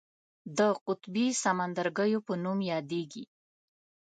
[0.57, 3.25] د قطبي سمندرګیو په نوم یادیږي.